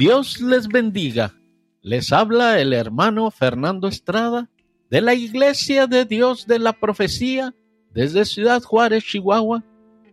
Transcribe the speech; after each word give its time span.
Dios 0.00 0.40
les 0.40 0.66
bendiga. 0.66 1.34
Les 1.82 2.10
habla 2.10 2.58
el 2.58 2.72
hermano 2.72 3.30
Fernando 3.30 3.86
Estrada 3.86 4.48
de 4.88 5.02
la 5.02 5.12
Iglesia 5.12 5.86
de 5.86 6.06
Dios 6.06 6.46
de 6.46 6.58
la 6.58 6.72
Profecía 6.72 7.54
desde 7.90 8.24
Ciudad 8.24 8.62
Juárez, 8.62 9.04
Chihuahua. 9.04 9.62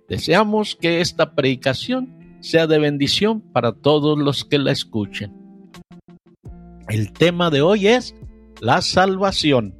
Deseamos 0.09 0.75
que 0.75 0.99
esta 0.99 1.35
predicación 1.35 2.37
sea 2.41 2.67
de 2.67 2.79
bendición 2.79 3.39
para 3.39 3.71
todos 3.71 4.19
los 4.19 4.43
que 4.43 4.57
la 4.57 4.73
escuchen. 4.73 5.33
El 6.89 7.13
tema 7.13 7.49
de 7.49 7.61
hoy 7.61 7.87
es 7.87 8.13
la 8.59 8.81
salvación. 8.81 9.73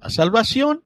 La 0.00 0.10
salvación 0.10 0.84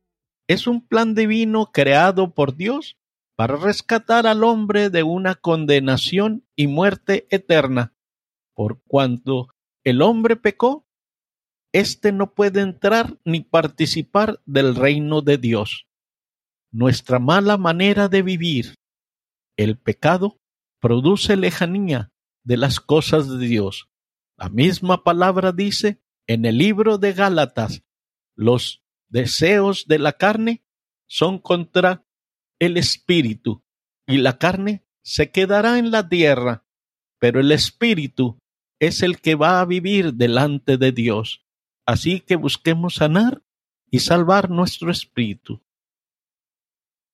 es 0.49 0.67
un 0.67 0.81
plan 0.81 1.15
divino 1.15 1.67
creado 1.71 2.33
por 2.33 2.57
Dios 2.57 2.97
para 3.41 3.57
rescatar 3.57 4.27
al 4.27 4.45
hombre 4.45 4.91
de 4.91 5.03
una 5.03 5.35
condenación 5.35 6.47
y 6.57 6.67
muerte 6.67 7.27
eterna. 7.31 7.95
Por 8.55 8.83
cuanto 8.83 9.49
el 9.83 10.03
hombre 10.03 10.37
pecó, 10.37 10.87
éste 11.73 12.13
no 12.13 12.35
puede 12.35 12.61
entrar 12.61 13.19
ni 13.25 13.41
participar 13.41 14.43
del 14.45 14.77
reino 14.77 15.23
de 15.23 15.39
Dios. 15.39 15.87
Nuestra 16.71 17.19
mala 17.19 17.57
manera 17.57 18.09
de 18.09 18.21
vivir, 18.21 18.75
el 19.57 19.79
pecado, 19.79 20.37
produce 20.79 21.35
lejanía 21.39 22.13
de 22.45 22.59
las 22.59 22.79
cosas 22.79 23.27
de 23.27 23.39
Dios. 23.39 23.89
La 24.37 24.51
misma 24.51 25.03
palabra 25.03 25.53
dice 25.53 26.03
en 26.27 26.45
el 26.45 26.59
libro 26.59 26.99
de 26.99 27.15
Gálatas, 27.15 27.85
los 28.37 28.83
deseos 29.09 29.87
de 29.87 29.99
la 29.99 30.13
carne 30.13 30.63
son 31.07 31.39
contra 31.39 32.05
el 32.61 32.77
espíritu, 32.77 33.65
y 34.07 34.19
la 34.19 34.39
carne 34.39 34.85
se 35.03 35.31
quedará 35.33 35.79
en 35.79 35.91
la 35.91 36.09
tierra, 36.09 36.65
pero 37.19 37.41
el 37.41 37.51
espíritu 37.53 38.39
es 38.79 39.03
el 39.03 39.21
que 39.21 39.35
va 39.35 39.61
a 39.61 39.65
vivir 39.65 40.15
delante 40.15 40.77
de 40.77 40.93
Dios. 40.93 41.45
Así 41.87 42.21
que 42.21 42.37
busquemos 42.37 42.95
sanar 42.95 43.43
y 43.91 44.01
salvar 44.01 44.51
nuestro 44.51 44.91
espíritu. 44.91 45.61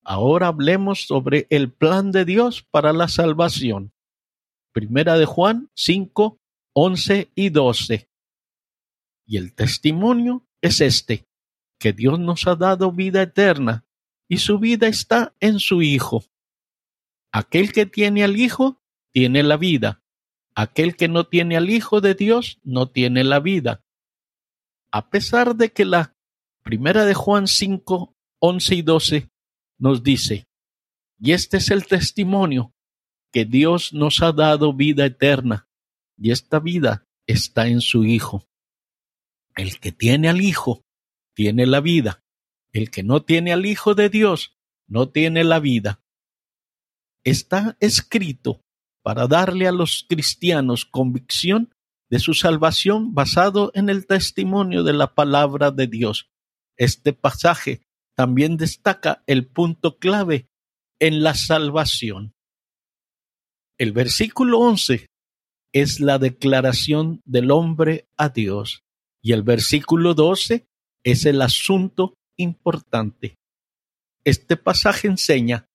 Ahora 0.05 0.49
hablemos 0.49 1.07
sobre 1.07 1.47
el 1.51 1.73
plan 1.73 2.13
de 2.13 2.25
Dios 2.25 2.63
para 2.63 2.93
la 2.93 3.09
salvación. 3.09 3.93
Primera 4.73 5.17
de 5.17 5.25
Juan 5.25 5.71
5, 5.75 6.39
11 6.75 7.33
y 7.35 7.49
12. 7.49 8.09
Y 9.27 9.37
el 9.37 9.55
testimonio 9.55 10.47
es 10.61 10.81
este, 10.81 11.27
que 11.81 11.93
Dios 11.93 12.21
nos 12.21 12.47
ha 12.47 12.55
dado 12.55 12.93
vida 12.93 13.23
eterna 13.23 13.87
y 14.29 14.39
su 14.39 14.59
vida 14.59 14.89
está 14.89 15.35
en 15.41 15.59
su 15.59 15.83
Hijo. 15.83 16.25
Aquel 17.33 17.73
que 17.73 17.87
tiene 17.87 18.25
al 18.25 18.37
Hijo 18.37 18.81
tiene 19.13 19.43
la 19.43 19.57
vida. 19.57 20.03
Aquel 20.55 20.97
que 20.97 21.09
no 21.09 21.27
tiene 21.27 21.57
al 21.57 21.71
Hijo 21.71 22.01
de 22.01 22.15
Dios 22.15 22.59
no 22.63 22.89
tiene 22.91 23.25
la 23.25 23.41
vida. 23.41 23.85
A 24.91 25.11
pesar 25.11 25.57
de 25.57 25.73
que 25.73 25.85
la 25.85 26.17
primera 26.63 27.05
de 27.05 27.15
Juan 27.15 27.47
5, 27.47 28.17
11 28.41 28.75
y 28.75 28.83
12 28.83 29.31
nos 29.79 30.03
dice, 30.03 30.49
y 31.19 31.33
este 31.33 31.59
es 31.59 31.71
el 31.71 31.87
testimonio, 31.87 32.75
que 33.33 33.45
Dios 33.45 33.93
nos 33.93 34.23
ha 34.23 34.33
dado 34.33 34.73
vida 34.73 35.05
eterna, 35.05 35.69
y 36.17 36.31
esta 36.31 36.59
vida 36.59 37.07
está 37.27 37.69
en 37.69 37.81
su 37.81 38.05
Hijo. 38.05 38.49
El 39.55 39.79
que 39.79 39.93
tiene 39.93 40.29
al 40.29 40.41
Hijo 40.41 40.85
tiene 41.35 41.67
la 41.67 41.81
vida. 41.81 42.25
El 42.77 42.91
que 42.91 43.03
no 43.03 43.23
tiene 43.23 43.55
al 43.55 43.65
Hijo 43.65 43.95
de 43.95 44.11
Dios 44.11 44.55
no 44.87 45.09
tiene 45.09 45.45
la 45.45 45.61
vida. 45.61 46.03
Está 47.25 47.79
escrito 47.81 48.61
para 49.03 49.27
darle 49.27 49.67
a 49.67 49.73
los 49.73 50.05
cristianos 50.07 50.85
convicción 50.85 51.75
de 52.11 52.19
su 52.19 52.35
salvación 52.35 53.15
basado 53.15 53.71
en 53.73 53.89
el 53.89 54.07
testimonio 54.07 54.83
de 54.83 54.93
la 54.93 55.15
palabra 55.15 55.71
de 55.71 55.87
Dios. 55.87 56.29
Este 56.77 57.15
pasaje 57.15 57.81
también 58.15 58.59
destaca 58.59 59.25
el 59.27 59.47
punto 59.47 59.97
clave 59.97 60.51
en 61.01 61.23
la 61.23 61.33
salvación. 61.33 62.35
El 63.79 63.93
versículo 63.93 64.59
11 64.59 65.07
es 65.73 66.01
la 66.01 66.19
declaración 66.19 67.23
del 67.25 67.53
hombre 67.53 68.07
a 68.19 68.29
Dios 68.29 68.85
y 69.23 69.33
el 69.33 69.45
versículo 69.45 70.13
12 70.13 70.67
es 71.05 71.25
el 71.25 71.41
asunto 71.41 72.13
importante. 72.37 73.37
Este 74.25 74.57
pasaje 74.57 75.09
enseña, 75.09 75.67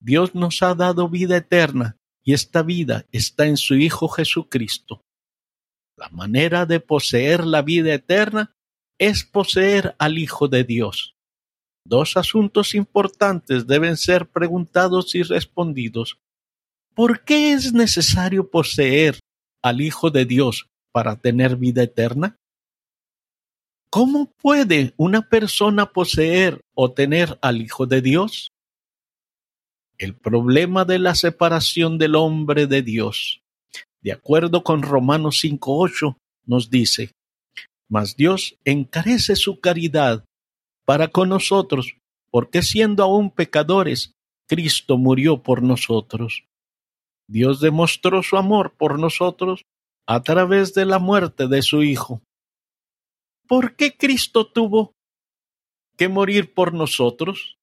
Dios 0.00 0.34
nos 0.34 0.62
ha 0.62 0.74
dado 0.74 1.08
vida 1.08 1.36
eterna 1.36 1.96
y 2.22 2.32
esta 2.32 2.62
vida 2.62 3.06
está 3.10 3.46
en 3.46 3.56
su 3.56 3.74
Hijo 3.74 4.08
Jesucristo. 4.08 5.02
La 5.96 6.08
manera 6.10 6.66
de 6.66 6.78
poseer 6.78 7.44
la 7.44 7.62
vida 7.62 7.92
eterna 7.92 8.52
es 8.98 9.24
poseer 9.24 9.96
al 9.98 10.18
Hijo 10.18 10.46
de 10.48 10.64
Dios. 10.64 11.16
Dos 11.84 12.16
asuntos 12.16 12.74
importantes 12.74 13.66
deben 13.66 13.96
ser 13.96 14.28
preguntados 14.28 15.14
y 15.14 15.22
respondidos. 15.22 16.18
¿Por 16.94 17.24
qué 17.24 17.52
es 17.52 17.72
necesario 17.72 18.50
poseer 18.50 19.18
al 19.62 19.80
Hijo 19.80 20.10
de 20.10 20.24
Dios 20.24 20.68
para 20.92 21.16
tener 21.16 21.56
vida 21.56 21.82
eterna? 21.82 22.36
¿Cómo 23.90 24.30
puede 24.42 24.92
una 24.98 25.22
persona 25.22 25.86
poseer 25.86 26.60
o 26.74 26.92
tener 26.92 27.38
al 27.40 27.62
Hijo 27.62 27.86
de 27.86 28.02
Dios? 28.02 28.50
El 29.96 30.14
problema 30.14 30.84
de 30.84 30.98
la 30.98 31.14
separación 31.14 31.96
del 31.96 32.14
hombre 32.14 32.66
de 32.66 32.82
Dios. 32.82 33.40
De 34.02 34.12
acuerdo 34.12 34.62
con 34.62 34.82
Romanos 34.82 35.42
5.8, 35.42 36.16
nos 36.44 36.68
dice, 36.68 37.12
Mas 37.88 38.14
Dios 38.14 38.58
encarece 38.66 39.36
su 39.36 39.58
caridad 39.58 40.22
para 40.84 41.08
con 41.08 41.30
nosotros, 41.30 41.96
porque 42.30 42.62
siendo 42.62 43.02
aún 43.02 43.30
pecadores, 43.30 44.12
Cristo 44.46 44.98
murió 44.98 45.42
por 45.42 45.62
nosotros. 45.62 46.44
Dios 47.26 47.60
demostró 47.60 48.22
su 48.22 48.36
amor 48.36 48.74
por 48.76 48.98
nosotros 48.98 49.62
a 50.06 50.22
través 50.22 50.74
de 50.74 50.84
la 50.84 50.98
muerte 50.98 51.48
de 51.48 51.62
su 51.62 51.82
Hijo. 51.82 52.20
¿Por 53.48 53.76
qué 53.76 53.96
Cristo 53.96 54.46
tuvo 54.46 54.94
que 55.96 56.08
morir 56.08 56.52
por 56.52 56.74
nosotros? 56.74 57.56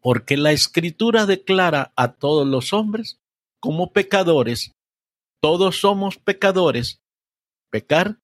Porque 0.00 0.36
la 0.36 0.52
Escritura 0.52 1.26
declara 1.26 1.92
a 1.96 2.12
todos 2.12 2.46
los 2.46 2.72
hombres 2.72 3.18
como 3.58 3.92
pecadores. 3.92 4.70
Todos 5.42 5.80
somos 5.80 6.18
pecadores. 6.18 7.00
Pecar 7.68 8.20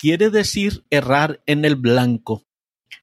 quiere 0.00 0.30
decir 0.30 0.84
errar 0.90 1.42
en 1.46 1.64
el 1.64 1.76
blanco. 1.76 2.42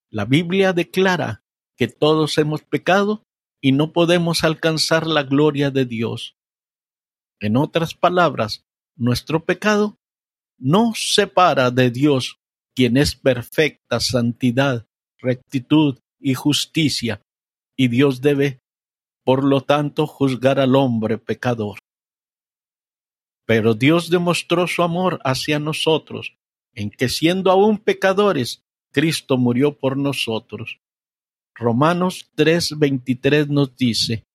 La 0.09 0.25
Biblia 0.25 0.73
declara 0.73 1.43
que 1.77 1.87
todos 1.87 2.37
hemos 2.37 2.61
pecado 2.61 3.23
y 3.61 3.71
no 3.71 3.93
podemos 3.93 4.43
alcanzar 4.43 5.07
la 5.07 5.23
gloria 5.23 5.71
de 5.71 5.85
Dios. 5.85 6.35
En 7.39 7.55
otras 7.55 7.93
palabras, 7.93 8.65
nuestro 8.97 9.45
pecado 9.45 9.97
nos 10.57 11.13
separa 11.13 11.71
de 11.71 11.89
Dios 11.89 12.37
quien 12.75 12.97
es 12.97 13.15
perfecta 13.15 13.99
santidad, 13.99 14.85
rectitud 15.17 15.99
y 16.19 16.33
justicia, 16.33 17.21
y 17.77 17.87
Dios 17.87 18.21
debe, 18.21 18.59
por 19.23 19.43
lo 19.43 19.61
tanto, 19.61 20.07
juzgar 20.07 20.59
al 20.59 20.75
hombre 20.75 21.17
pecador. 21.17 21.79
Pero 23.45 23.73
Dios 23.73 24.09
demostró 24.09 24.67
su 24.67 24.83
amor 24.83 25.19
hacia 25.23 25.59
nosotros, 25.59 26.35
en 26.73 26.89
que 26.89 27.09
siendo 27.09 27.51
aún 27.51 27.77
pecadores, 27.77 28.61
Cristo 28.91 29.37
murió 29.37 29.77
por 29.77 29.97
nosotros. 29.97 30.79
Romanos 31.53 32.29
3:23 32.35 33.47
nos 33.47 33.75
dice, 33.75 34.25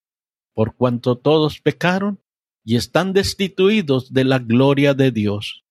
por 0.54 0.74
cuanto 0.74 1.16
todos 1.16 1.60
pecaron 1.60 2.20
y 2.64 2.76
están 2.76 3.12
destituidos 3.12 4.12
de 4.12 4.24
la 4.24 4.38
gloria 4.38 4.94
de 4.94 5.10
Dios, 5.10 5.64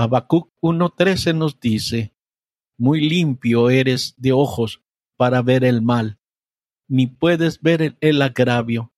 Habacuc 0.00 0.52
1.13 0.62 1.34
nos 1.34 1.58
dice, 1.58 2.14
Muy 2.78 3.00
limpio 3.00 3.68
eres 3.68 4.14
de 4.16 4.30
ojos 4.30 4.80
para 5.16 5.42
ver 5.42 5.64
el 5.64 5.82
mal, 5.82 6.20
ni 6.86 7.08
puedes 7.08 7.60
ver 7.60 7.96
el 8.00 8.22
agravio. 8.22 8.92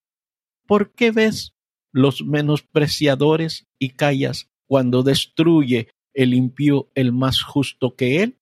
¿Por 0.67 0.93
qué 0.93 1.11
ves 1.11 1.55
los 1.91 2.23
menospreciadores 2.23 3.67
y 3.79 3.94
callas 3.94 4.50
cuando 4.67 5.02
destruye 5.02 5.88
el 6.12 6.35
impío 6.35 6.91
el 6.94 7.12
más 7.12 7.43
justo 7.43 7.97
que 7.97 8.23
él? 8.23 8.38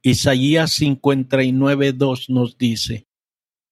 Isaías 0.00 0.80
59.2 0.80 2.30
nos 2.30 2.56
dice, 2.56 3.06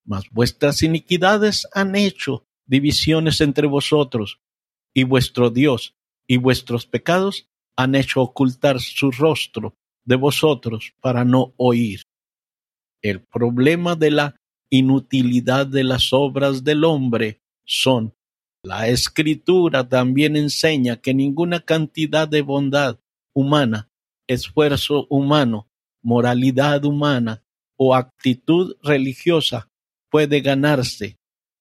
Mas 0.05 0.25
vuestras 0.31 0.83
iniquidades 0.83 1.67
han 1.73 1.97
hecho 1.97 2.45
divisiones 2.67 3.41
entre 3.41 3.67
vosotros, 3.67 4.43
y 4.93 5.05
vuestro 5.05 5.49
Dios 5.49 5.97
y 6.27 6.37
vuestros 6.39 6.87
pecados 6.87 7.49
han 7.77 7.95
hecho 7.95 8.23
ocultar 8.23 8.81
su 8.81 9.11
rostro 9.11 9.77
de 10.05 10.17
vosotros 10.17 10.95
para 11.01 11.25
no 11.25 11.53
oír. 11.57 12.03
El 13.03 13.23
problema 13.23 13.95
de 13.97 14.11
la 14.11 14.37
inutilidad 14.71 15.67
de 15.67 15.85
las 15.85 16.13
obras 16.13 16.65
del 16.65 16.85
hombre 16.85 17.41
son 17.65 18.15
La 18.63 18.89
escritura 18.89 19.89
también 19.89 20.37
enseña 20.37 20.97
que 20.97 21.15
ninguna 21.15 21.61
cantidad 21.61 22.27
de 22.27 22.43
bondad 22.43 22.99
humana, 23.33 23.89
esfuerzo 24.27 25.07
humano, 25.09 25.69
moralidad 26.03 26.85
humana 26.85 27.45
o 27.77 27.95
actitud 27.95 28.77
religiosa 28.83 29.71
puede 30.11 30.41
ganarse 30.41 31.19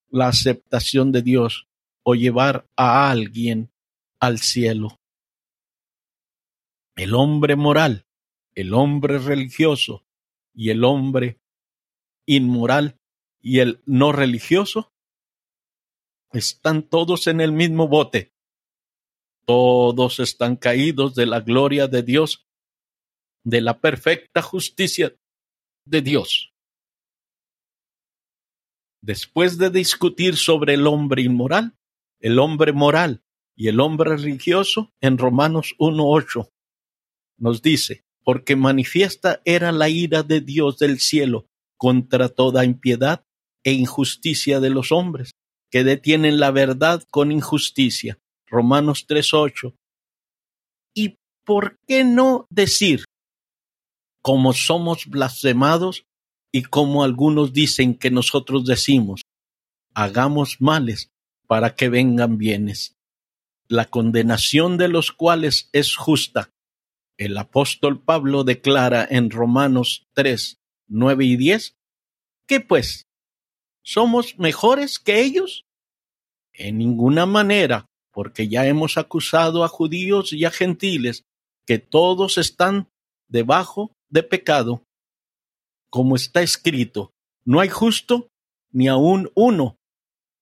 la 0.10 0.30
aceptación 0.30 1.12
de 1.12 1.22
Dios 1.22 1.68
o 2.04 2.16
llevar 2.16 2.66
a 2.76 3.12
alguien 3.12 3.70
al 4.20 4.40
cielo. 4.40 5.00
El 6.96 7.14
hombre 7.14 7.56
moral, 7.56 8.06
el 8.54 8.74
hombre 8.74 9.20
religioso 9.20 10.06
y 10.54 10.70
el 10.70 10.84
hombre 10.84 11.42
inmoral 12.26 13.00
y 13.42 13.60
el 13.60 13.82
no 13.86 14.12
religioso 14.12 14.94
están 16.32 16.84
todos 16.84 17.28
en 17.28 17.42
el 17.42 17.52
mismo 17.52 17.88
bote. 17.88 18.34
Todos 19.46 20.20
están 20.20 20.56
caídos 20.56 21.16
de 21.16 21.26
la 21.26 21.42
gloria 21.42 21.88
de 21.88 22.02
Dios, 22.02 22.48
de 23.44 23.62
la 23.62 23.80
perfecta 23.80 24.42
justicia 24.42 25.16
de 25.86 26.02
Dios. 26.02 26.54
Después 29.02 29.58
de 29.60 29.70
discutir 29.70 30.36
sobre 30.36 30.74
el 30.74 30.88
hombre 30.88 31.22
inmoral, 31.22 31.78
el 32.20 32.40
hombre 32.40 32.74
moral 32.74 33.25
y 33.56 33.68
el 33.70 33.80
hombre 33.80 34.18
religioso, 34.18 34.92
en 35.02 35.18
Romanos 35.18 35.76
1.8 35.80 36.50
nos 37.38 37.62
dice, 37.62 38.06
porque 38.24 38.56
manifiesta 38.56 39.42
era 39.46 39.72
la 39.72 39.90
ira 39.90 40.24
de 40.24 40.42
Dios 40.42 40.78
del 40.78 41.00
cielo 41.00 41.48
contra 41.78 42.30
toda 42.30 42.66
impiedad 42.66 43.26
e 43.64 43.74
injusticia 43.74 44.60
de 44.60 44.70
los 44.70 44.92
hombres, 44.92 45.32
que 45.70 45.84
detienen 45.84 46.40
la 46.40 46.52
verdad 46.52 47.04
con 47.10 47.32
injusticia. 47.32 48.18
Romanos 48.48 49.06
3.8. 49.08 49.76
¿Y 50.94 51.18
por 51.44 51.78
qué 51.88 52.04
no 52.04 52.48
decir, 52.50 53.06
como 54.22 54.54
somos 54.54 55.06
blasfemados 55.08 56.06
y 56.52 56.64
como 56.64 57.04
algunos 57.04 57.54
dicen 57.54 57.96
que 57.96 58.10
nosotros 58.10 58.66
decimos, 58.66 59.22
hagamos 59.94 60.62
males 60.62 61.10
para 61.48 61.76
que 61.76 61.90
vengan 61.90 62.38
bienes, 62.38 62.95
la 63.68 63.86
condenación 63.86 64.78
de 64.78 64.88
los 64.88 65.12
cuales 65.12 65.70
es 65.74 65.96
justa, 65.96 66.52
el 67.18 67.38
apóstol 67.38 68.02
Pablo 68.04 68.44
declara 68.44 69.08
en 69.10 69.30
Romanos 69.30 70.06
3, 70.14 70.58
9 70.90 71.26
y 71.26 71.38
10, 71.38 71.76
¿qué 72.46 72.60
pues? 72.60 73.08
¿Somos 73.84 74.38
mejores 74.38 75.00
que 75.00 75.22
ellos? 75.22 75.64
En 76.54 76.78
ninguna 76.78 77.26
manera, 77.26 77.86
porque 78.12 78.50
ya 78.50 78.68
hemos 78.68 78.98
acusado 78.98 79.64
a 79.64 79.70
judíos 79.70 80.34
y 80.34 80.44
a 80.44 80.52
gentiles 80.52 81.24
que 81.66 81.80
todos 81.80 82.38
están 82.38 82.90
debajo 83.30 83.94
de 84.10 84.24
pecado. 84.24 84.84
Como 85.90 86.18
está 86.18 86.42
escrito, 86.42 87.12
no 87.46 87.62
hay 87.62 87.70
justo 87.70 88.28
ni 88.72 88.90
aun 88.90 89.32
uno, 89.36 89.78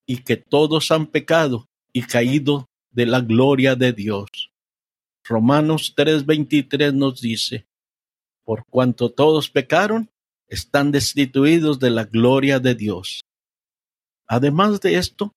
y 0.07 0.23
que 0.23 0.37
todos 0.37 0.91
han 0.91 1.05
pecado 1.05 1.67
y 1.93 2.01
caído 2.01 2.65
de 2.93 3.05
la 3.05 3.21
gloria 3.21 3.75
de 3.75 3.91
Dios. 3.91 4.51
Romanos 5.23 5.93
3:23 5.95 6.93
nos 6.93 7.21
dice, 7.21 7.65
por 8.43 8.65
cuanto 8.65 9.09
todos 9.09 9.49
pecaron, 9.49 10.09
están 10.47 10.91
destituidos 10.91 11.79
de 11.79 11.89
la 11.89 12.05
gloria 12.05 12.59
de 12.59 12.75
Dios. 12.75 13.21
Además 14.27 14.81
de 14.81 14.95
esto, 14.95 15.33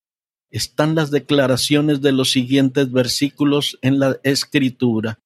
están 0.51 0.95
las 0.95 1.11
declaraciones 1.11 2.01
de 2.01 2.13
los 2.13 2.31
siguientes 2.31 2.91
versículos 2.93 3.79
en 3.83 3.99
la 3.99 4.19
Escritura, 4.23 5.19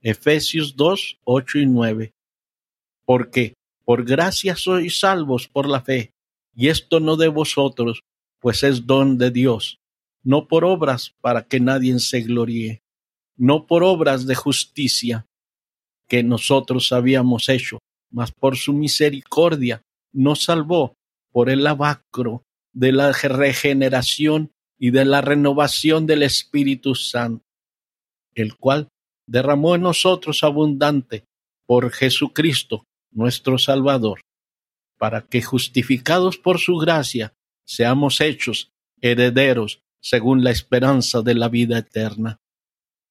Efesios 0.00 0.76
2, 0.76 1.18
8 1.24 1.58
y 1.58 1.66
9. 1.66 2.12
Porque 3.04 3.54
por 3.84 4.04
gracia 4.04 4.56
sois 4.56 4.98
salvos 4.98 5.48
por 5.48 5.68
la 5.68 5.82
fe, 5.82 6.12
y 6.54 6.68
esto 6.68 7.00
no 7.00 7.16
de 7.16 7.28
vosotros, 7.28 8.00
pues 8.40 8.62
es 8.62 8.86
don 8.86 9.18
de 9.18 9.30
Dios, 9.30 9.78
no 10.24 10.48
por 10.48 10.64
obras 10.64 11.14
para 11.20 11.46
que 11.46 11.60
nadie 11.60 11.98
se 12.00 12.22
gloríe 12.22 12.84
no 13.36 13.66
por 13.66 13.82
obras 13.82 14.26
de 14.26 14.34
justicia 14.34 15.26
que 16.08 16.22
nosotros 16.22 16.92
habíamos 16.92 17.48
hecho, 17.48 17.78
mas 18.10 18.30
por 18.32 18.56
su 18.56 18.72
misericordia 18.72 19.82
nos 20.12 20.44
salvó 20.44 20.94
por 21.32 21.50
el 21.50 21.64
lavacro 21.64 22.44
de 22.72 22.92
la 22.92 23.12
regeneración 23.12 24.52
y 24.78 24.90
de 24.90 25.04
la 25.04 25.20
renovación 25.20 26.06
del 26.06 26.22
Espíritu 26.22 26.94
Santo, 26.94 27.44
el 28.34 28.56
cual 28.56 28.88
derramó 29.26 29.74
en 29.74 29.82
nosotros 29.82 30.44
abundante 30.44 31.24
por 31.66 31.90
Jesucristo 31.90 32.84
nuestro 33.10 33.58
Salvador, 33.58 34.20
para 34.98 35.22
que 35.22 35.42
justificados 35.42 36.36
por 36.36 36.58
su 36.58 36.76
gracia 36.76 37.32
seamos 37.64 38.20
hechos 38.20 38.70
herederos 39.00 39.80
según 40.04 40.44
la 40.44 40.50
esperanza 40.50 41.22
de 41.22 41.34
la 41.34 41.48
vida 41.48 41.78
eterna. 41.78 42.38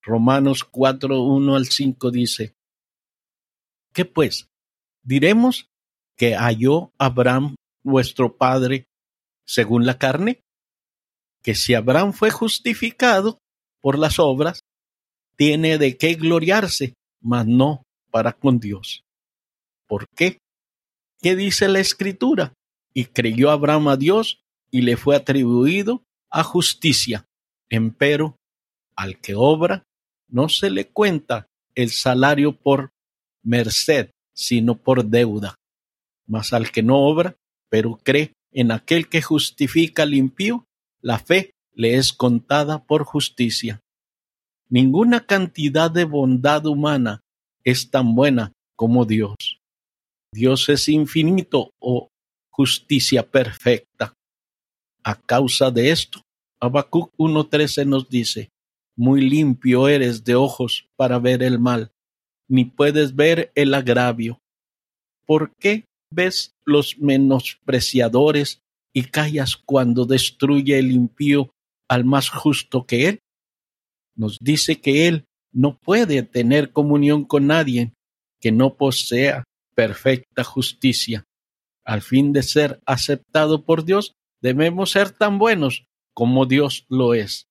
Romanos 0.03 0.63
4, 0.63 1.23
1 1.23 1.55
al 1.55 1.65
5 1.65 2.11
dice, 2.11 2.53
¿qué 3.93 4.05
pues? 4.05 4.47
¿Diremos 5.01 5.71
que 6.15 6.35
halló 6.35 6.91
Abraham 6.99 7.55
vuestro 7.83 8.37
padre 8.37 8.85
según 9.43 9.87
la 9.87 9.97
carne? 9.97 10.41
Que 11.41 11.55
si 11.55 11.73
Abraham 11.73 12.13
fue 12.13 12.29
justificado 12.29 13.39
por 13.81 13.97
las 13.97 14.19
obras, 14.19 14.59
tiene 15.35 15.79
de 15.79 15.97
qué 15.97 16.13
gloriarse, 16.13 16.93
mas 17.21 17.47
no 17.47 17.81
para 18.11 18.33
con 18.33 18.59
Dios. 18.59 19.03
¿Por 19.87 20.05
qué? 20.15 20.37
¿Qué 21.19 21.35
dice 21.35 21.67
la 21.69 21.79
escritura? 21.79 22.53
Y 22.93 23.05
creyó 23.05 23.49
Abraham 23.49 23.87
a 23.87 23.97
Dios 23.97 24.43
y 24.69 24.81
le 24.81 24.95
fue 24.95 25.15
atribuido 25.15 26.03
a 26.33 26.43
justicia. 26.43 27.25
Empero, 27.69 28.35
al 28.95 29.21
que 29.21 29.35
obra, 29.35 29.83
no 30.27 30.49
se 30.49 30.69
le 30.69 30.89
cuenta 30.89 31.47
el 31.75 31.91
salario 31.91 32.57
por 32.57 32.89
merced, 33.43 34.09
sino 34.33 34.75
por 34.75 35.05
deuda. 35.05 35.55
Mas 36.25 36.51
al 36.51 36.71
que 36.71 36.81
no 36.81 36.97
obra, 36.97 37.35
pero 37.69 37.99
cree 38.03 38.33
en 38.51 38.71
aquel 38.71 39.09
que 39.09 39.21
justifica 39.21 40.03
al 40.03 40.15
impío, 40.15 40.65
la 41.01 41.19
fe 41.19 41.51
le 41.71 41.95
es 41.97 42.13
contada 42.13 42.83
por 42.83 43.03
justicia. 43.03 43.79
Ninguna 44.69 45.25
cantidad 45.25 45.91
de 45.91 46.05
bondad 46.05 46.65
humana 46.65 47.21
es 47.63 47.91
tan 47.91 48.15
buena 48.15 48.53
como 48.75 49.05
Dios. 49.05 49.35
Dios 50.33 50.67
es 50.69 50.89
infinito 50.89 51.71
o 51.79 52.09
justicia 52.49 53.29
perfecta. 53.29 54.13
A 55.03 55.15
causa 55.15 55.69
de 55.69 55.91
esto, 55.91 56.21
Habacuc 56.61 57.13
1.13 57.17 57.85
nos 57.85 58.07
dice, 58.07 58.51
muy 58.95 59.21
limpio 59.21 59.89
eres 59.89 60.23
de 60.23 60.35
ojos 60.35 60.87
para 60.95 61.19
ver 61.19 61.43
el 61.43 61.59
mal, 61.59 61.91
ni 62.47 62.65
puedes 62.65 63.15
ver 63.15 63.51
el 63.55 63.73
agravio. 63.73 64.39
¿Por 65.25 65.53
qué 65.57 65.85
ves 66.09 66.55
los 66.63 66.97
menospreciadores 66.99 68.61
y 68.93 69.03
callas 69.03 69.57
cuando 69.57 70.05
destruye 70.05 70.79
el 70.79 70.91
impío 70.91 71.51
al 71.89 72.05
más 72.05 72.29
justo 72.29 72.85
que 72.85 73.07
él? 73.07 73.19
Nos 74.15 74.37
dice 74.39 74.79
que 74.79 75.07
él 75.07 75.25
no 75.51 75.77
puede 75.79 76.23
tener 76.23 76.71
comunión 76.71 77.25
con 77.25 77.47
nadie 77.47 77.93
que 78.39 78.51
no 78.51 78.75
posea 78.75 79.43
perfecta 79.75 80.43
justicia. 80.43 81.25
Al 81.85 82.01
fin 82.01 82.31
de 82.31 82.43
ser 82.43 82.79
aceptado 82.85 83.65
por 83.65 83.83
Dios, 83.83 84.13
debemos 84.43 84.91
ser 84.91 85.09
tan 85.09 85.39
buenos 85.39 85.87
como 86.13 86.45
Dios 86.45 86.85
lo 86.89 87.13
es. 87.13 87.47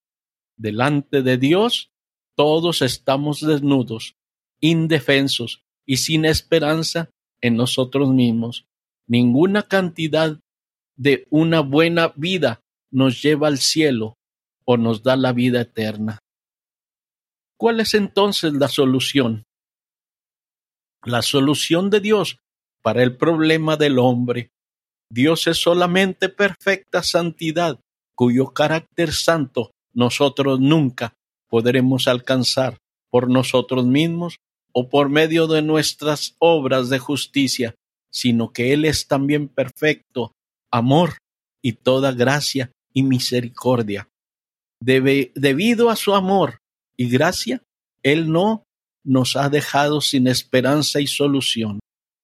Delante 0.56 1.22
de 1.22 1.38
Dios 1.38 1.90
todos 2.36 2.82
estamos 2.82 3.40
desnudos, 3.40 4.14
indefensos 4.60 5.64
y 5.86 5.96
sin 5.96 6.24
esperanza 6.24 7.10
en 7.40 7.56
nosotros 7.56 8.10
mismos. 8.10 8.66
Ninguna 9.08 9.62
cantidad 9.62 10.38
de 10.96 11.26
una 11.30 11.60
buena 11.60 12.12
vida 12.14 12.60
nos 12.90 13.22
lleva 13.22 13.48
al 13.48 13.58
cielo 13.58 14.18
o 14.64 14.76
nos 14.76 15.02
da 15.02 15.16
la 15.16 15.32
vida 15.32 15.62
eterna. 15.62 16.18
¿Cuál 17.58 17.80
es 17.80 17.94
entonces 17.94 18.52
la 18.52 18.68
solución? 18.68 19.44
La 21.04 21.22
solución 21.22 21.90
de 21.90 22.00
Dios 22.00 22.38
para 22.82 23.02
el 23.02 23.16
problema 23.16 23.76
del 23.76 23.98
hombre. 23.98 24.51
Dios 25.12 25.46
es 25.46 25.58
solamente 25.58 26.30
perfecta 26.30 27.02
santidad, 27.02 27.78
cuyo 28.16 28.54
carácter 28.54 29.12
santo 29.12 29.70
nosotros 29.92 30.58
nunca 30.58 31.12
podremos 31.50 32.08
alcanzar 32.08 32.78
por 33.10 33.28
nosotros 33.28 33.84
mismos 33.84 34.36
o 34.72 34.88
por 34.88 35.10
medio 35.10 35.48
de 35.48 35.60
nuestras 35.60 36.34
obras 36.38 36.88
de 36.88 36.98
justicia, 36.98 37.74
sino 38.10 38.54
que 38.54 38.72
Él 38.72 38.86
es 38.86 39.06
también 39.06 39.48
perfecto, 39.48 40.32
amor 40.72 41.18
y 41.60 41.72
toda 41.74 42.12
gracia 42.12 42.72
y 42.94 43.02
misericordia. 43.02 44.08
debido 44.80 45.90
a 45.90 45.96
su 45.96 46.14
amor 46.14 46.56
y 46.96 47.10
gracia, 47.10 47.62
Él 48.02 48.32
no 48.32 48.64
nos 49.04 49.36
ha 49.36 49.50
dejado 49.50 50.00
sin 50.00 50.26
esperanza 50.26 51.00
y 51.00 51.06
solución. 51.06 51.80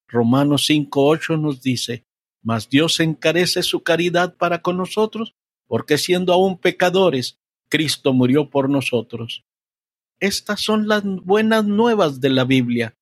Romanos 0.08 0.70
5.8 0.70 1.38
nos 1.38 1.60
dice, 1.60 2.04
mas 2.48 2.70
Dios 2.70 2.98
encarece 3.00 3.62
su 3.62 3.82
caridad 3.82 4.34
para 4.38 4.62
con 4.62 4.78
nosotros, 4.78 5.34
porque 5.66 5.98
siendo 5.98 6.32
aún 6.32 6.56
pecadores, 6.56 7.38
Cristo 7.68 8.14
murió 8.14 8.48
por 8.48 8.70
nosotros. 8.70 9.44
Estas 10.18 10.62
son 10.62 10.88
las 10.88 11.04
buenas 11.04 11.66
nuevas 11.66 12.22
de 12.22 12.30
la 12.30 12.44
Biblia. 12.44 12.96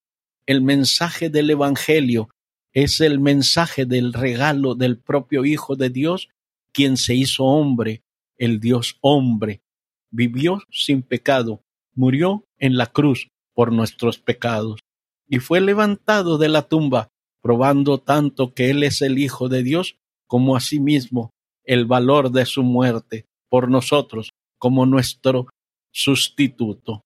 El 0.46 0.62
mensaje 0.62 1.30
del 1.30 1.48
Evangelio 1.48 2.28
es 2.72 3.00
el 3.00 3.20
mensaje 3.20 3.86
del 3.86 4.14
regalo 4.14 4.74
del 4.74 4.98
propio 4.98 5.44
Hijo 5.44 5.76
de 5.76 5.90
Dios, 5.90 6.28
quien 6.72 6.96
se 6.96 7.14
hizo 7.14 7.44
hombre, 7.44 8.02
el 8.38 8.58
Dios 8.58 8.98
hombre, 9.00 9.62
vivió 10.10 10.60
sin 10.72 11.02
pecado, 11.02 11.62
murió 11.94 12.44
en 12.58 12.76
la 12.76 12.86
cruz 12.86 13.28
por 13.54 13.70
nuestros 13.70 14.18
pecados 14.18 14.80
y 15.28 15.38
fue 15.38 15.60
levantado 15.60 16.36
de 16.36 16.48
la 16.48 16.62
tumba, 16.62 17.12
probando 17.46 17.98
tanto 17.98 18.54
que 18.54 18.70
Él 18.70 18.82
es 18.82 19.02
el 19.02 19.20
Hijo 19.20 19.48
de 19.48 19.62
Dios 19.62 19.94
como 20.26 20.56
asimismo 20.56 21.30
el 21.62 21.84
valor 21.84 22.32
de 22.32 22.44
su 22.44 22.64
muerte 22.64 23.24
por 23.48 23.70
nosotros 23.70 24.30
como 24.58 24.84
nuestro 24.84 25.46
sustituto. 25.92 27.02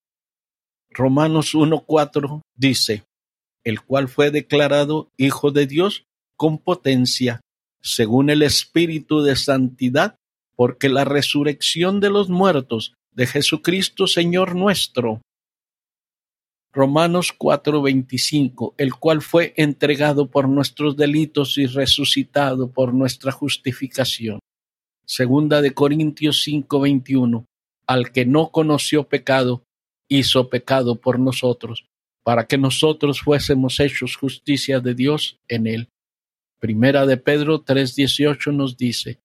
Romanos 0.88 1.54
1.4 1.54 2.40
dice, 2.56 3.04
el 3.64 3.82
cual 3.82 4.08
fue 4.08 4.30
declarado 4.30 5.10
Hijo 5.18 5.50
de 5.50 5.66
Dios 5.66 6.04
con 6.38 6.56
potencia, 6.56 7.42
según 7.82 8.30
el 8.30 8.40
Espíritu 8.40 9.20
de 9.20 9.36
Santidad, 9.36 10.16
porque 10.56 10.88
la 10.88 11.04
resurrección 11.04 12.00
de 12.00 12.08
los 12.08 12.30
muertos 12.30 12.94
de 13.12 13.26
Jesucristo 13.26 14.06
Señor 14.06 14.56
nuestro. 14.56 15.20
Romanos 16.72 17.32
4:25, 17.36 18.74
el 18.78 18.94
cual 18.94 19.22
fue 19.22 19.52
entregado 19.56 20.30
por 20.30 20.48
nuestros 20.48 20.96
delitos 20.96 21.58
y 21.58 21.66
resucitado 21.66 22.70
por 22.70 22.94
nuestra 22.94 23.32
justificación. 23.32 24.38
Segunda 25.04 25.62
de 25.62 25.72
Corintios 25.72 26.42
5:21, 26.42 27.44
al 27.86 28.12
que 28.12 28.24
no 28.24 28.50
conoció 28.50 29.08
pecado, 29.08 29.64
hizo 30.08 30.48
pecado 30.48 31.00
por 31.00 31.18
nosotros, 31.18 31.86
para 32.22 32.46
que 32.46 32.56
nosotros 32.56 33.20
fuésemos 33.20 33.80
hechos 33.80 34.14
justicia 34.14 34.78
de 34.78 34.94
Dios 34.94 35.40
en 35.48 35.66
él. 35.66 35.88
Primera 36.60 37.04
de 37.04 37.16
Pedro 37.16 37.62
3:18 37.62 38.52
nos 38.52 38.76
dice, 38.76 39.18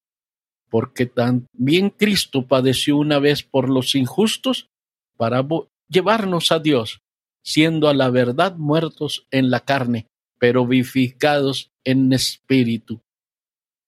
porque 0.70 1.06
también 1.06 1.92
Cristo 1.92 2.48
padeció 2.48 2.98
una 2.98 3.20
vez 3.20 3.44
por 3.44 3.70
los 3.70 3.94
injustos 3.94 4.68
para 5.16 5.46
llevarnos 5.88 6.52
a 6.52 6.60
Dios, 6.60 7.00
siendo 7.46 7.88
a 7.88 7.94
la 7.94 8.10
verdad 8.10 8.56
muertos 8.58 9.28
en 9.30 9.52
la 9.52 9.62
carne, 9.62 10.08
pero 10.40 10.66
vivificados 10.66 11.72
en 11.84 12.12
espíritu. 12.12 13.02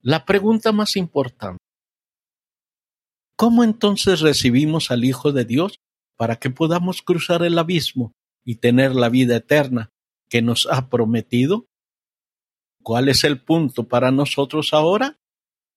La 0.02 0.26
pregunta 0.26 0.72
más 0.72 0.96
importante. 0.96 1.58
¿Cómo 3.36 3.64
entonces 3.64 4.22
recibimos 4.22 4.92
al 4.92 5.04
Hijo 5.04 5.32
de 5.32 5.44
Dios 5.44 5.80
para 6.16 6.38
que 6.38 6.50
podamos 6.50 7.02
cruzar 7.02 7.44
el 7.44 7.58
abismo 7.58 8.14
y 8.46 8.56
tener 8.56 8.96
la 8.96 9.10
vida 9.10 9.36
eterna 9.36 9.90
que 10.30 10.42
nos 10.42 10.68
ha 10.68 10.90
prometido? 10.90 11.66
¿Cuál 12.84 13.10
es 13.10 13.24
el 13.24 13.42
punto 13.42 13.88
para 13.88 14.12
nosotros 14.12 14.74
ahora? 14.74 15.20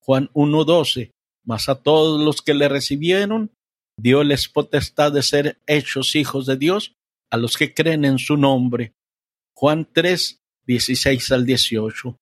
Juan 0.00 0.30
1.12, 0.34 1.12
mas 1.44 1.68
a 1.68 1.82
todos 1.82 2.22
los 2.22 2.42
que 2.42 2.54
le 2.54 2.68
recibieron, 2.68 3.52
les 3.96 4.48
potestad 4.48 5.12
de 5.12 5.22
ser 5.22 5.58
hechos 5.66 6.14
hijos 6.14 6.46
de 6.46 6.56
Dios, 6.56 6.94
a 7.30 7.36
los 7.36 7.56
que 7.56 7.72
creen 7.72 8.04
en 8.04 8.18
su 8.18 8.36
nombre. 8.36 8.92
Juan 9.54 9.88
3, 9.92 10.40
16 10.66 11.32
al 11.32 11.46
18. 11.46 12.16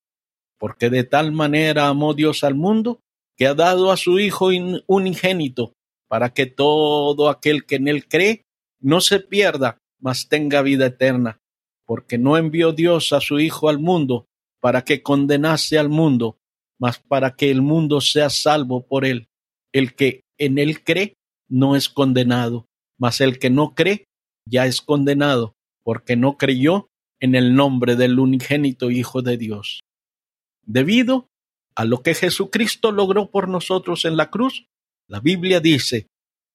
Porque 0.59 0.91
de 0.91 1.05
tal 1.05 1.33
manera 1.33 1.89
amó 1.89 2.15
Dios 2.15 2.45
al 2.45 2.55
mundo, 2.55 3.01
que 3.37 3.47
ha 3.47 3.55
dado 3.55 3.93
a 3.93 3.97
su 3.97 4.19
Hijo 4.19 4.49
unigénito, 4.87 5.73
para 6.09 6.31
que 6.31 6.47
todo 6.47 7.29
aquel 7.29 7.65
que 7.65 7.77
en 7.77 7.89
él 7.89 8.09
cree 8.09 8.45
no 8.81 9.01
se 9.01 9.21
pierda, 9.21 9.79
mas 10.01 10.29
tenga 10.29 10.63
vida 10.63 10.87
eterna. 10.87 11.39
Porque 11.87 12.19
no 12.19 12.37
envió 12.37 12.73
Dios 12.73 13.13
a 13.13 13.21
su 13.21 13.39
Hijo 13.41 13.69
al 13.69 13.79
mundo 13.79 14.29
para 14.61 14.83
que 14.83 15.03
condenase 15.03 15.79
al 15.79 15.89
mundo, 15.89 16.39
mas 16.79 16.99
para 16.99 17.37
que 17.37 17.51
el 17.51 17.63
mundo 17.63 18.01
sea 18.01 18.31
salvo 18.31 18.87
por 18.87 19.05
él. 19.05 19.29
El 19.73 19.95
que 19.95 20.23
en 20.39 20.59
él 20.59 20.83
cree 20.83 21.17
no 21.49 21.77
es 21.77 21.89
condenado, 21.89 22.67
mas 22.99 23.21
el 23.21 23.39
que 23.39 23.51
no 23.51 23.75
cree 23.75 24.08
ya 24.49 24.67
es 24.67 24.81
condenado, 24.81 25.55
porque 25.83 26.17
no 26.17 26.37
creyó 26.37 26.89
en 27.21 27.35
el 27.35 27.55
nombre 27.55 27.97
del 27.97 28.19
unigénito 28.19 28.91
Hijo 28.91 29.23
de 29.23 29.37
Dios. 29.37 29.81
Debido 30.65 31.29
a 31.75 31.85
lo 31.85 32.03
que 32.03 32.15
Jesucristo 32.15 32.93
logró 32.93 33.31
por 33.31 33.49
nosotros 33.49 34.05
en 34.05 34.17
la 34.17 34.31
cruz, 34.31 34.67
la 35.07 35.21
Biblia 35.21 35.61
dice, 35.61 36.07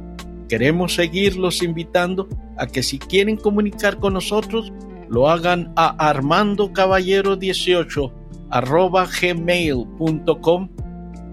Queremos 0.50 0.96
seguirlos 0.96 1.62
invitando 1.64 2.28
a 2.58 2.68
que 2.68 2.84
si 2.84 3.00
quieren 3.00 3.38
comunicar 3.38 4.00
con 4.00 4.14
nosotros, 4.14 4.72
lo 5.10 5.30
hagan 5.30 5.72
a 5.76 6.14
armandocaballero18 6.14 8.12
arroba 8.50 9.08
gmail.com. 9.22 10.70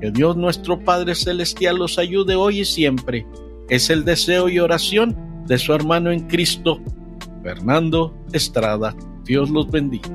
Que 0.00 0.10
Dios 0.10 0.36
nuestro 0.36 0.80
Padre 0.80 1.14
Celestial 1.14 1.76
los 1.76 1.98
ayude 1.98 2.34
hoy 2.34 2.60
y 2.60 2.64
siempre. 2.64 3.26
Es 3.68 3.90
el 3.90 4.04
deseo 4.04 4.48
y 4.48 4.58
oración 4.58 5.16
de 5.46 5.58
su 5.58 5.72
hermano 5.72 6.10
en 6.10 6.26
Cristo, 6.26 6.80
Fernando 7.42 8.14
Estrada. 8.32 8.94
Dios 9.24 9.50
los 9.50 9.70
bendiga. 9.70 10.08